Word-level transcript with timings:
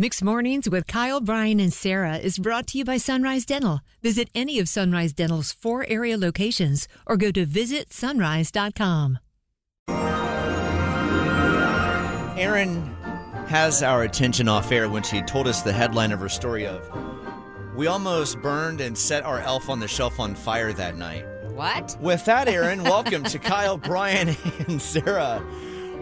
Mixed 0.00 0.22
Mornings 0.22 0.70
with 0.70 0.86
Kyle, 0.86 1.20
Brian, 1.20 1.58
and 1.58 1.72
Sarah 1.72 2.18
is 2.18 2.38
brought 2.38 2.68
to 2.68 2.78
you 2.78 2.84
by 2.84 2.98
Sunrise 2.98 3.44
Dental. 3.44 3.80
Visit 4.00 4.28
any 4.32 4.60
of 4.60 4.68
Sunrise 4.68 5.12
Dental's 5.12 5.50
four 5.50 5.84
area 5.88 6.16
locations 6.16 6.86
or 7.04 7.16
go 7.16 7.32
to 7.32 7.44
visitsunrise.com. 7.44 9.18
Erin 12.38 12.80
has 13.48 13.82
our 13.82 14.04
attention 14.04 14.46
off 14.46 14.70
air 14.70 14.88
when 14.88 15.02
she 15.02 15.20
told 15.22 15.48
us 15.48 15.62
the 15.62 15.72
headline 15.72 16.12
of 16.12 16.20
her 16.20 16.28
story 16.28 16.64
of 16.64 16.88
We 17.74 17.88
almost 17.88 18.40
burned 18.40 18.80
and 18.80 18.96
set 18.96 19.24
our 19.24 19.40
elf 19.40 19.68
on 19.68 19.80
the 19.80 19.88
shelf 19.88 20.20
on 20.20 20.36
fire 20.36 20.72
that 20.74 20.96
night. 20.96 21.26
What? 21.56 21.96
With 22.00 22.24
that, 22.26 22.46
Erin, 22.46 22.84
welcome 22.84 23.24
to 23.24 23.38
Kyle, 23.40 23.76
Brian, 23.76 24.36
and 24.68 24.80
Sarah. 24.80 25.40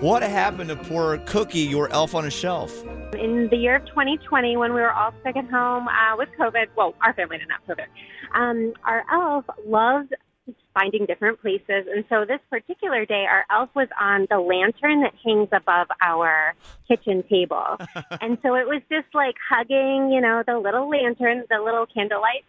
What 0.00 0.22
happened 0.22 0.70
to 0.70 0.76
poor 0.76 1.18
Cookie, 1.18 1.58
your 1.60 1.92
elf 1.92 2.14
on 2.14 2.24
a 2.24 2.30
shelf? 2.30 2.72
In 3.18 3.48
the 3.50 3.56
year 3.56 3.76
of 3.76 3.86
2020, 3.86 4.56
when 4.56 4.72
we 4.72 4.80
were 4.80 4.92
all 4.92 5.12
stuck 5.20 5.36
at 5.36 5.48
home 5.50 5.86
uh, 5.88 6.16
with 6.16 6.30
COVID, 6.38 6.68
well, 6.76 6.94
our 7.02 7.12
family 7.12 7.38
didn't 7.38 7.50
have 7.50 7.76
COVID, 7.76 7.86
um, 8.34 8.72
our 8.84 9.04
elf 9.12 9.44
loved 9.66 10.14
finding 10.74 11.04
different 11.06 11.40
places. 11.40 11.86
And 11.94 12.04
so 12.08 12.24
this 12.26 12.40
particular 12.48 13.04
day, 13.04 13.26
our 13.28 13.44
elf 13.50 13.70
was 13.74 13.88
on 14.00 14.26
the 14.30 14.38
lantern 14.38 15.02
that 15.02 15.12
hangs 15.24 15.48
above 15.52 15.88
our 16.00 16.54
kitchen 16.88 17.22
table. 17.28 17.76
and 18.20 18.38
so 18.42 18.54
it 18.54 18.66
was 18.66 18.80
just 18.90 19.14
like 19.14 19.34
hugging, 19.48 20.10
you 20.12 20.20
know, 20.20 20.42
the 20.46 20.58
little 20.58 20.88
lantern, 20.88 21.44
the 21.50 21.60
little 21.62 21.86
candlelight. 21.86 22.44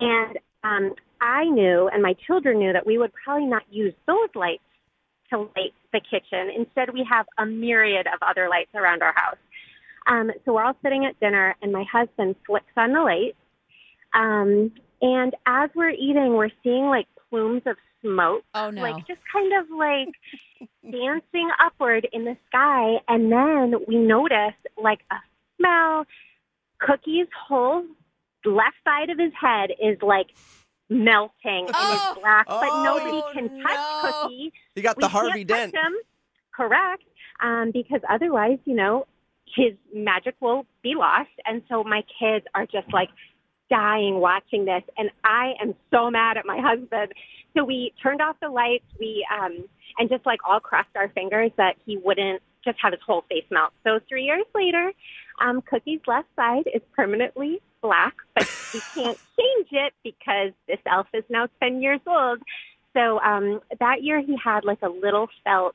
And 0.00 0.38
um, 0.64 0.94
I 1.20 1.44
knew, 1.44 1.88
and 1.92 2.02
my 2.02 2.14
children 2.26 2.58
knew, 2.58 2.72
that 2.72 2.84
we 2.86 2.98
would 2.98 3.12
probably 3.12 3.46
not 3.46 3.62
use 3.70 3.94
those 4.06 4.28
lights 4.34 4.62
to 5.30 5.38
light 5.38 5.74
the 5.92 6.00
kitchen. 6.00 6.50
Instead, 6.56 6.92
we 6.92 7.06
have 7.08 7.26
a 7.38 7.46
myriad 7.46 8.06
of 8.06 8.18
other 8.22 8.48
lights 8.48 8.70
around 8.74 9.02
our 9.02 9.14
house. 9.14 9.36
Um, 10.06 10.30
so 10.44 10.52
we're 10.54 10.64
all 10.64 10.76
sitting 10.82 11.04
at 11.04 11.18
dinner, 11.20 11.54
and 11.62 11.72
my 11.72 11.84
husband 11.90 12.36
flicks 12.46 12.66
on 12.76 12.92
the 12.92 13.00
light. 13.00 13.36
Um, 14.14 14.72
and 15.00 15.34
as 15.46 15.70
we're 15.74 15.90
eating, 15.90 16.34
we're 16.34 16.50
seeing 16.62 16.84
like 16.86 17.06
plumes 17.30 17.62
of 17.66 17.76
smoke, 18.02 18.44
Oh 18.54 18.70
no. 18.70 18.82
like 18.82 19.06
just 19.06 19.20
kind 19.32 19.52
of 19.60 19.70
like 19.70 20.08
dancing 20.82 21.48
upward 21.64 22.06
in 22.12 22.24
the 22.24 22.36
sky. 22.48 22.96
And 23.08 23.30
then 23.32 23.74
we 23.88 23.96
notice 23.96 24.54
like 24.76 25.00
a 25.10 25.16
smell. 25.56 26.04
Cookie's 26.80 27.28
whole 27.48 27.84
left 28.44 28.74
side 28.84 29.08
of 29.10 29.18
his 29.18 29.32
head 29.40 29.70
is 29.80 29.96
like 30.02 30.26
melting 30.90 31.66
and 31.66 31.74
Oh. 31.74 32.12
is 32.14 32.20
black, 32.20 32.46
but 32.46 32.68
Oh, 32.70 32.82
nobody 32.82 33.22
can 33.32 33.62
touch. 33.62 34.12
Cookie. 34.22 34.52
You 34.74 34.82
got 34.82 34.96
We 34.96 35.00
the 35.02 35.08
Harvey 35.08 35.44
can't 35.44 35.48
touch 35.48 35.58
Dent. 35.72 35.74
Him. 35.74 35.92
Correct. 36.54 37.04
Um, 37.40 37.70
because 37.72 38.00
otherwise, 38.10 38.58
you 38.66 38.74
know, 38.74 39.06
his 39.46 39.72
magic 39.94 40.34
will 40.40 40.66
be 40.82 40.94
lost. 40.94 41.30
And 41.44 41.62
so 41.68 41.84
my 41.84 42.02
kids 42.18 42.46
are 42.54 42.66
just 42.66 42.92
like 42.92 43.10
dying 43.70 44.20
watching 44.20 44.64
this. 44.64 44.82
And 44.96 45.10
I 45.24 45.54
am 45.60 45.74
so 45.90 46.10
mad 46.10 46.36
at 46.36 46.46
my 46.46 46.58
husband. 46.60 47.12
So 47.56 47.64
we 47.64 47.92
turned 48.02 48.20
off 48.20 48.36
the 48.40 48.48
lights. 48.48 48.84
We, 48.98 49.26
um, 49.32 49.64
and 49.98 50.08
just 50.08 50.24
like 50.24 50.40
all 50.48 50.60
crossed 50.60 50.96
our 50.96 51.08
fingers 51.10 51.50
that 51.56 51.76
he 51.84 51.96
wouldn't 51.96 52.42
just 52.64 52.78
have 52.80 52.92
his 52.92 53.00
whole 53.04 53.24
face 53.28 53.44
melt. 53.50 53.72
So 53.84 54.00
three 54.08 54.24
years 54.24 54.44
later, 54.54 54.92
um, 55.40 55.62
Cookie's 55.62 56.00
left 56.06 56.28
side 56.36 56.68
is 56.72 56.82
permanently 56.94 57.60
black, 57.82 58.14
but 58.34 58.48
we 58.72 58.80
can't 58.94 59.18
change 59.38 59.68
it 59.72 59.92
because 60.02 60.52
this 60.68 60.78
elf 60.86 61.08
is 61.12 61.24
now 61.28 61.48
10 61.62 61.82
years 61.82 62.00
old. 62.06 62.38
So 62.94 63.18
um, 63.20 63.60
that 63.80 64.02
year 64.02 64.20
he 64.20 64.36
had 64.42 64.64
like 64.64 64.82
a 64.82 64.88
little 64.88 65.28
felt 65.44 65.74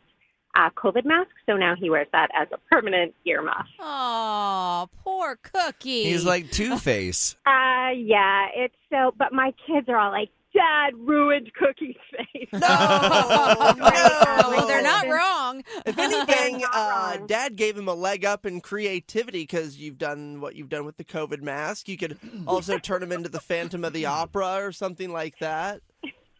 uh, 0.57 0.69
COVID 0.71 1.05
mask. 1.05 1.29
So 1.45 1.55
now 1.55 1.75
he 1.79 1.89
wears 1.89 2.07
that 2.13 2.29
as 2.33 2.47
a 2.51 2.57
permanent 2.71 3.13
earmuff. 3.27 3.65
Oh, 3.79 4.89
poor 5.03 5.37
Cookie. 5.37 6.05
He's 6.05 6.25
like 6.25 6.51
Two 6.51 6.77
Face. 6.77 7.35
Uh, 7.45 7.91
yeah, 7.91 8.47
it's 8.53 8.75
so, 8.91 9.13
but 9.17 9.31
my 9.31 9.53
kids 9.65 9.87
are 9.87 9.97
all 9.97 10.11
like, 10.11 10.29
Dad 10.53 10.93
ruined 10.97 11.51
Cookie's 11.53 11.95
face. 12.11 12.49
No, 12.51 12.59
Oh, 12.69 14.55
no. 14.57 14.67
they're 14.67 14.81
not 14.81 15.07
wrong. 15.07 15.63
If 15.85 15.97
anything, 15.97 16.63
uh. 16.73 17.17
Dad 17.27 17.55
gave 17.55 17.77
him 17.77 17.87
a 17.87 17.93
leg 17.93 18.25
up 18.25 18.45
in 18.45 18.59
creativity 18.59 19.43
because 19.43 19.77
you've 19.77 19.97
done 19.97 20.41
what 20.41 20.55
you've 20.55 20.67
done 20.69 20.85
with 20.85 20.97
the 20.97 21.03
COVID 21.05 21.41
mask. 21.41 21.87
You 21.87 21.95
could 21.97 22.17
also 22.45 22.77
turn 22.77 23.01
him 23.03 23.11
into 23.13 23.29
the 23.29 23.39
Phantom 23.39 23.85
of 23.85 23.93
the 23.93 24.05
Opera 24.05 24.65
or 24.65 24.71
something 24.73 25.11
like 25.13 25.39
that. 25.39 25.81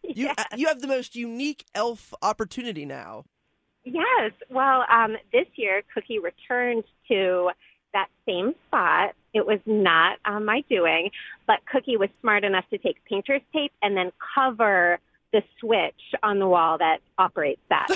You 0.02 0.28
uh, 0.36 0.44
you 0.56 0.66
have 0.66 0.80
the 0.80 0.88
most 0.88 1.14
unique 1.16 1.64
elf 1.74 2.12
opportunity 2.20 2.84
now. 2.84 3.24
Yes. 3.84 4.32
Well, 4.50 4.84
um, 4.90 5.16
this 5.32 5.46
year, 5.56 5.82
Cookie 5.94 6.18
returned 6.18 6.84
to 7.08 7.50
that 7.92 8.08
same 8.26 8.54
spot. 8.66 9.14
It 9.34 9.46
was 9.46 9.60
not 9.66 10.18
um, 10.24 10.44
my 10.44 10.62
doing, 10.68 11.10
but 11.46 11.60
Cookie 11.70 11.96
was 11.96 12.10
smart 12.20 12.44
enough 12.44 12.64
to 12.70 12.78
take 12.78 13.02
painter's 13.04 13.42
tape 13.52 13.72
and 13.82 13.96
then 13.96 14.12
cover 14.34 14.98
the 15.32 15.42
switch 15.60 16.00
on 16.22 16.38
the 16.38 16.46
wall 16.46 16.78
that 16.78 16.98
operates 17.18 17.60
that. 17.68 17.88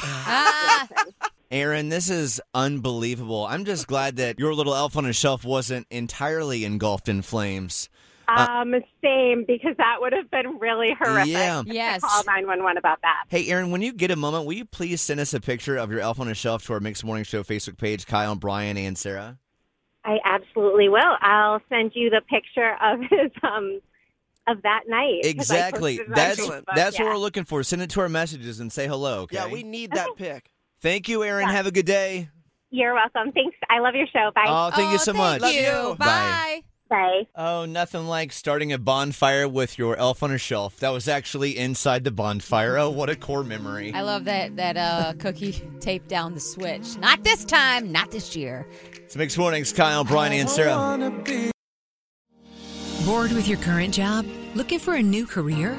Erin, 1.51 1.91
this 1.91 2.09
is 2.09 2.41
unbelievable. 2.55 3.47
I'm 3.47 3.65
just 3.65 3.87
glad 3.87 4.17
that 4.17 4.39
your 4.39 4.55
little 4.55 4.75
elf 4.75 4.97
on 4.97 5.05
a 5.05 5.13
shelf 5.13 5.45
wasn't 5.45 5.87
entirely 5.91 6.65
engulfed 6.65 7.09
in 7.09 7.23
flames. 7.23 7.89
Um, 8.29 8.75
same, 9.03 9.45
because 9.47 9.77
that 9.79 9.97
would 10.01 10.13
have 10.13 10.31
been 10.31 10.59
really 10.59 10.95
horrific. 10.99 11.33
Yeah. 11.33 11.63
Yes. 11.67 12.01
Call 12.03 12.23
911 12.25 12.77
about 12.79 13.01
that. 13.03 13.25
Hey, 13.29 13.49
Erin, 13.49 13.71
when 13.71 13.83
you 13.83 13.93
get 13.93 14.11
a 14.11 14.17
moment, 14.17 14.47
will 14.47 14.53
you 14.55 14.65
please 14.65 15.01
send 15.01 15.21
us 15.21 15.35
a 15.35 15.41
picture 15.41 15.77
of 15.77 15.91
your 15.91 16.01
elf 16.01 16.19
on 16.21 16.29
a 16.29 16.35
shelf 16.35 16.67
to 16.67 16.73
our 16.75 16.81
Mixed 16.81 17.05
Morning 17.05 17.25
Show 17.25 17.43
Facebook 17.43 17.77
page, 17.79 18.07
Kyle 18.07 18.33
and 18.33 18.41
Brian 18.41 18.77
and 18.77 18.97
Sarah? 18.97 19.39
I 20.05 20.19
absolutely 20.25 20.89
will. 20.89 21.17
I'll 21.21 21.61
send 21.69 21.93
you 21.95 22.11
the 22.11 22.23
picture 22.29 22.75
of 22.83 23.01
his 23.11 23.31
um 23.43 23.81
of 24.49 24.61
that 24.63 24.83
night. 24.89 25.21
Exactly. 25.25 25.99
posted 25.99 26.07
it 26.07 26.11
on 26.11 26.15
That's 26.17 26.39
Excellent. 26.41 26.65
That's 26.75 26.99
yeah. 26.99 27.05
what 27.05 27.13
we're 27.13 27.19
looking 27.19 27.45
for. 27.45 27.63
Send 27.63 27.83
it 27.83 27.91
to 27.91 28.01
our 28.01 28.09
messages 28.09 28.59
and 28.59 28.73
say 28.73 28.89
hello. 28.89 29.21
Okay. 29.21 29.37
Yeah, 29.37 29.47
we 29.47 29.63
need 29.63 29.93
that 29.93 30.09
pic. 30.17 30.51
Thank 30.81 31.09
you, 31.09 31.23
Erin. 31.23 31.47
Yeah. 31.47 31.53
Have 31.53 31.67
a 31.67 31.71
good 31.71 31.87
day. 31.87 32.29
You're 32.71 32.95
welcome. 32.95 33.31
Thanks. 33.33 33.57
I 33.71 33.79
love 33.79 33.95
your 33.95 34.09
show. 34.09 34.33
Bye. 34.35 34.47
Oh, 34.49 34.71
thank 34.75 34.89
you 34.91 34.95
Oh, 34.95 34.99
so 34.99 35.13
thank 35.13 35.19
much. 35.19 35.41
Love 35.43 35.53
you. 35.53 35.61
you. 35.91 35.97
Bye. 35.97 36.63
Bye. 36.93 37.27
Oh, 37.35 37.65
nothing 37.65 38.07
like 38.07 38.33
starting 38.33 38.71
a 38.71 38.77
bonfire 38.77 39.49
with 39.49 39.79
your 39.79 39.97
elf 39.97 40.23
on 40.23 40.31
a 40.31 40.37
shelf. 40.37 40.77
That 40.81 40.91
was 40.91 41.09
actually 41.09 41.57
inside 41.57 42.05
the 42.05 42.11
bonfire. 42.11 42.77
Oh, 42.77 42.91
what 42.91 43.09
a 43.09 43.17
core 43.17 43.43
memory. 43.43 43.95
I 43.95 44.03
love 44.03 44.27
that 44.27 44.57
that 44.57 44.77
uh, 44.77 45.15
Cookie 45.19 45.53
taped 45.81 46.09
down 46.09 46.35
the 46.35 46.41
switch. 46.41 46.99
Not 46.99 47.25
this 47.25 47.47
time. 47.47 47.93
Not 47.93 48.11
this 48.11 48.37
year. 48.37 48.67
It's 48.93 49.17
Mixed 49.17 49.39
Mornings, 49.39 49.73
Kyle, 49.73 50.05
Brian, 50.05 50.35
and 50.35 50.51
Sarah. 50.51 51.11
Bored 53.07 53.33
with 53.33 53.49
your 53.49 53.59
current 53.59 53.95
job? 53.95 54.27
Looking 54.55 54.79
for 54.79 54.93
a 54.95 55.03
new 55.03 55.25
career? 55.27 55.79